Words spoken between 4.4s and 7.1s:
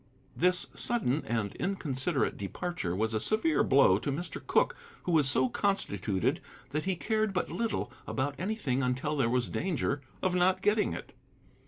Cooke' who was so constituted that he